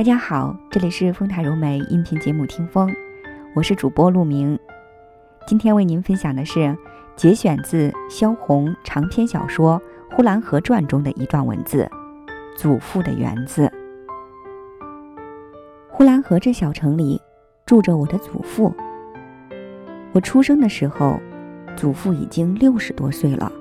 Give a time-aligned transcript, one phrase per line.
[0.00, 2.88] 大家好，这里是丰台柔美音频节目《听风》，
[3.54, 4.58] 我是主播陆明。
[5.46, 6.74] 今天为您分享的是
[7.16, 9.78] 节选自萧红长篇小说
[10.16, 11.86] 《呼兰河传》中的一段文字：
[12.56, 13.70] 祖父的园子。
[15.90, 17.20] 呼兰河这小城里
[17.66, 18.74] 住着我的祖父。
[20.12, 21.20] 我出生的时候，
[21.76, 23.52] 祖父已经六十多岁了。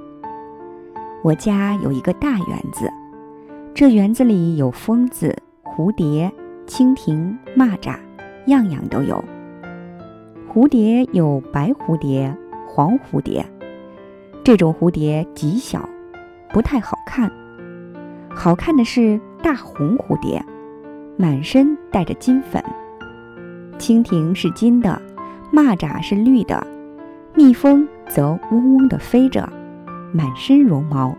[1.22, 2.90] 我家有一个大园子，
[3.74, 5.36] 这园子里有蜂子。
[5.80, 6.30] 蝴蝶、
[6.68, 7.96] 蜻蜓、蚂蚱，
[8.48, 9.24] 样样都有。
[10.52, 12.36] 蝴蝶有白蝴蝶、
[12.68, 13.46] 黄蝴蝶，
[14.44, 15.88] 这种蝴蝶极小，
[16.52, 17.32] 不太好看。
[18.30, 20.44] 好看的是大红蝴蝶，
[21.16, 22.62] 满身带着金粉。
[23.78, 25.02] 蜻蜓是金的，
[25.50, 26.62] 蚂蚱是绿的，
[27.34, 29.48] 蜜蜂则嗡嗡地飞着，
[30.12, 31.16] 满身绒毛，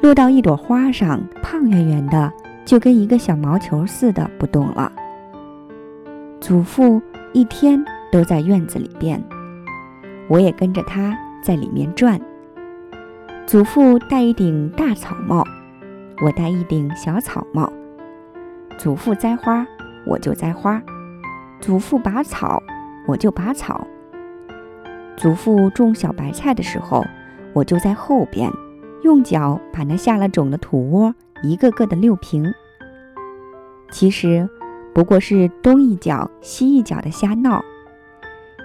[0.00, 2.32] 落到一朵花上，胖圆圆的。
[2.66, 4.92] 就跟一个小毛球似的不动了。
[6.40, 7.00] 祖父
[7.32, 9.22] 一天都在院子里边，
[10.28, 12.20] 我也跟着他在里面转。
[13.46, 15.44] 祖父戴一顶大草帽，
[16.20, 17.72] 我戴一顶小草帽。
[18.76, 19.64] 祖父栽花，
[20.04, 20.80] 我就栽花；
[21.60, 22.60] 祖父拔草，
[23.06, 23.86] 我就拔草。
[25.16, 27.06] 祖父种小白菜的时候，
[27.52, 28.50] 我就在后边，
[29.04, 31.14] 用脚把那下了种的土窝。
[31.42, 32.52] 一个个的溜平，
[33.90, 34.48] 其实
[34.94, 37.62] 不过是东一脚西一脚的瞎闹。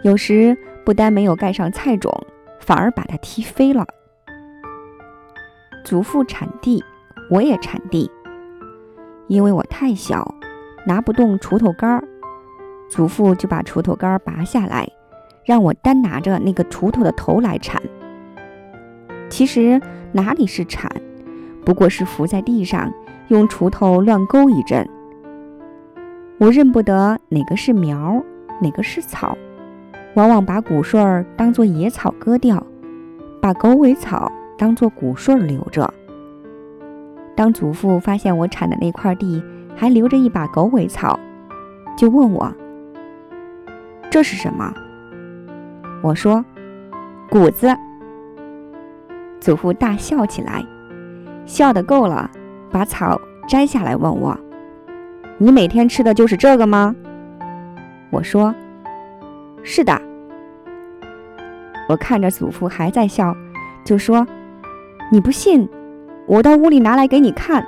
[0.03, 2.11] 有时不但没有盖上菜种，
[2.59, 3.86] 反而把它踢飞了。
[5.83, 6.83] 祖父铲地，
[7.30, 8.09] 我也铲地。
[9.27, 10.36] 因为我太小，
[10.86, 12.03] 拿不动锄头杆儿，
[12.89, 14.88] 祖父就把锄头杆儿拔下来，
[15.45, 17.81] 让我单拿着那个锄头的头来铲。
[19.30, 19.80] 其实
[20.11, 20.92] 哪里是铲？
[21.64, 22.92] 不过是伏在地上，
[23.28, 24.88] 用锄头乱勾一阵。
[26.38, 28.22] 我认不得哪个是苗，
[28.61, 29.38] 哪个是草，
[30.16, 32.66] 往往把谷穗儿当做野草割掉，
[33.39, 35.94] 把狗尾草当做谷穗儿留着。
[37.36, 39.42] 当祖父发现我铲的那块地
[39.76, 41.20] 还留着一把狗尾草，
[41.95, 42.52] 就问我
[44.10, 44.73] ：“这是什么？”
[46.04, 46.44] 我说
[47.30, 47.67] ：“谷子。”
[49.39, 50.64] 祖父大笑起来。
[51.45, 52.29] 笑得够了，
[52.71, 54.37] 把草摘下来问我
[55.37, 56.95] ：“你每天吃的就是这个吗？”
[58.11, 58.53] 我说
[59.63, 59.99] ：“是的。”
[61.89, 63.35] 我看着祖父还在笑，
[63.83, 64.25] 就说
[65.11, 65.67] ：“你不信，
[66.25, 67.65] 我到屋里拿来给你看。”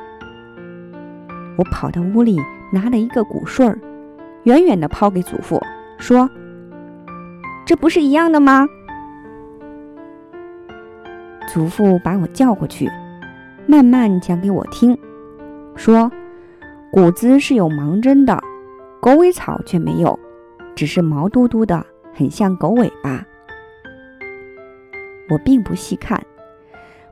[1.57, 2.39] 我跑到屋里
[2.71, 3.77] 拿了一个谷穗儿，
[4.43, 5.61] 远远地抛给祖父，
[5.97, 6.29] 说
[7.65, 8.67] ：“这不是一样的吗？”
[11.51, 12.89] 祖父把我叫过去。
[13.65, 14.97] 慢慢讲给我听，
[15.75, 16.11] 说
[16.91, 18.39] 谷子是有芒针的，
[19.01, 20.19] 狗尾草却没有，
[20.75, 23.25] 只是毛嘟嘟的，很像狗尾巴。
[25.29, 26.21] 我并不细看，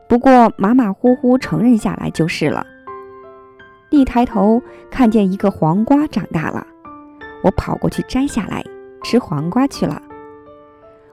[0.07, 2.65] 不过马马虎虎承认下来就是了。
[3.89, 6.67] 一抬头看见一个黄瓜长大了，
[7.43, 8.63] 我跑过去摘下来
[9.03, 10.01] 吃黄瓜去了。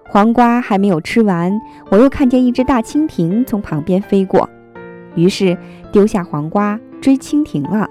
[0.05, 1.53] 黄瓜还没有吃完，
[1.91, 4.49] 我又看见一只大蜻蜓从旁边飞过。
[5.19, 5.59] 于是
[5.91, 7.91] 丢下黄瓜追蜻蜓了。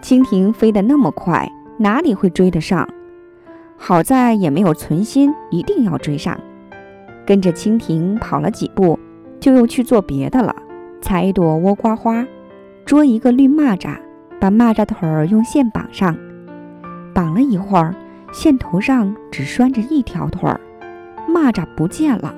[0.00, 2.88] 蜻蜓飞得那么快，哪里会追得上？
[3.76, 6.38] 好在也没有存心一定要追上，
[7.26, 8.96] 跟着蜻蜓跑了几步，
[9.40, 10.54] 就又去做别的了。
[11.02, 12.24] 采一朵倭瓜花，
[12.84, 13.96] 捉一个绿蚂蚱，
[14.38, 16.16] 把蚂蚱腿儿用线绑上。
[17.12, 17.94] 绑了一会儿，
[18.32, 20.60] 线头上只拴着一条腿儿，
[21.28, 22.32] 蚂蚱不见了。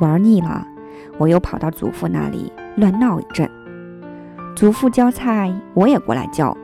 [0.00, 0.66] 玩腻了。
[1.16, 3.50] 我又跑到祖父那里乱闹一阵，
[4.54, 6.56] 祖父浇菜，我也过来浇，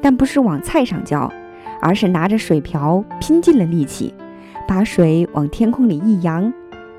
[0.00, 1.32] 但不是往菜上浇，
[1.80, 4.14] 而是拿着水瓢，拼尽了力气，
[4.68, 6.52] 把水往天空里一扬，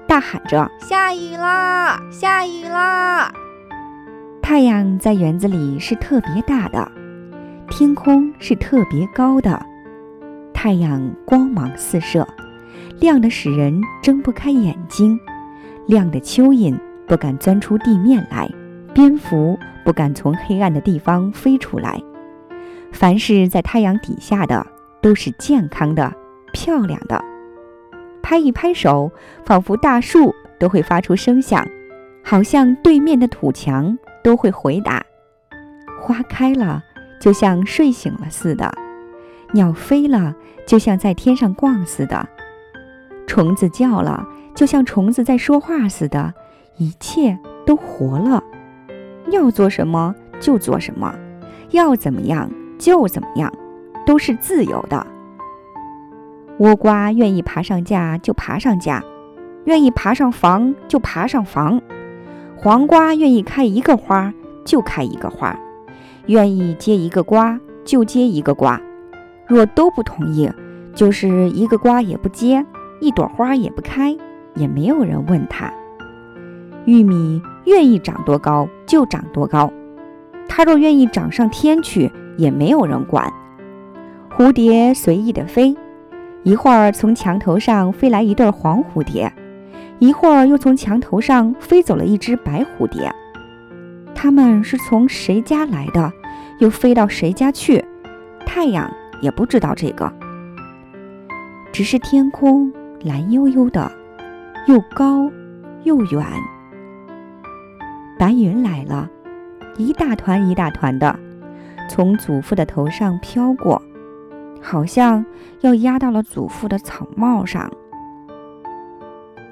[0.07, 1.99] 大喊着：“下雨啦！
[2.11, 3.31] 下雨啦！”
[4.41, 6.91] 太阳在园子里是特别大的，
[7.69, 9.65] 天空是特别高的，
[10.53, 12.27] 太阳光芒四射，
[12.99, 15.17] 亮得使人睁不开眼睛，
[15.87, 16.77] 亮的蚯蚓。
[17.05, 18.49] 不敢钻出地面来，
[18.93, 22.01] 蝙蝠不敢从黑暗的地方飞出来。
[22.93, 24.65] 凡是在太阳底下的，
[25.01, 26.13] 都是健康的、
[26.53, 27.21] 漂亮的。
[28.21, 29.11] 拍一拍手，
[29.45, 31.67] 仿佛大树都会发出声响，
[32.23, 35.03] 好像对面的土墙都会回答。
[35.99, 36.81] 花开了，
[37.19, 38.71] 就像睡醒了似的；
[39.51, 40.33] 鸟飞了，
[40.65, 42.25] 就像在天上逛似的；
[43.27, 46.33] 虫子叫了，就像虫子在说话似的。
[46.77, 48.43] 一切都活了，
[49.29, 51.13] 要做什么就做什么，
[51.69, 53.53] 要怎么样就怎么样，
[54.07, 55.05] 都是自由的。
[56.57, 59.03] 倭瓜愿意爬上架就爬上架，
[59.65, 61.79] 愿意爬上房就爬上房；
[62.57, 64.33] 黄瓜愿意开一个花
[64.65, 65.55] 就开一个花，
[66.25, 68.81] 愿意结一个瓜就结一个瓜。
[69.45, 70.51] 若都不同意，
[70.95, 72.65] 就是一个瓜也不结，
[72.99, 74.17] 一朵花也不开，
[74.55, 75.71] 也没有人问他。
[76.85, 79.71] 玉米愿意长多高就长多高，
[80.47, 83.31] 它若愿意长上天去，也没有人管。
[84.35, 85.75] 蝴蝶随意的飞，
[86.43, 89.31] 一会儿从墙头上飞来一对黄蝴蝶，
[89.99, 93.13] 一会儿又从墙头上飞走了一只白蝴蝶。
[94.13, 96.11] 它们是从谁家来的，
[96.59, 97.83] 又飞到谁家去？
[98.45, 98.91] 太阳
[99.21, 100.11] 也不知道这个。
[101.71, 102.71] 只是天空
[103.03, 103.91] 蓝悠悠的，
[104.65, 105.29] 又高
[105.83, 106.25] 又远。
[108.17, 109.09] 白云来了，
[109.77, 111.19] 一大团一大团的，
[111.89, 113.81] 从祖父的头上飘过，
[114.61, 115.25] 好像
[115.61, 117.69] 要压到了祖父的草帽上。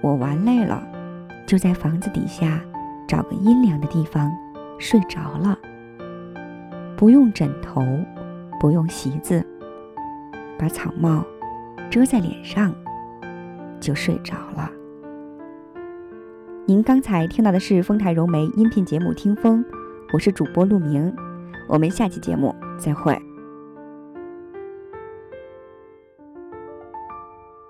[0.01, 0.81] 我玩累了，
[1.45, 2.61] 就在房子底下
[3.05, 4.31] 找个阴凉的地方
[4.79, 5.59] 睡着了。
[6.95, 7.83] 不用枕头，
[8.59, 9.45] 不用席子，
[10.57, 11.25] 把草帽
[11.89, 12.73] 遮在脸上，
[13.81, 14.71] 就睡着了。
[16.67, 19.65] 您刚才听到的是丰台融媒音频节目《听风》，
[20.13, 21.11] 我是主播陆明，
[21.67, 23.30] 我们下期节目再会。